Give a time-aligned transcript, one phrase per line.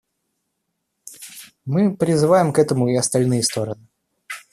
[1.63, 3.85] Мы призываем к этому и остальные стороны.